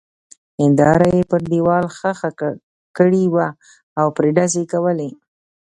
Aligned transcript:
هېنداره 0.61 1.07
يې 1.17 1.21
پر 1.31 1.41
دېوال 1.51 1.85
ښخه 1.97 2.29
کړې 2.97 3.23
وه 3.33 3.47
او 3.99 4.07
پرې 4.17 4.29
ډزې 4.37 4.63
کولې. 4.71 5.09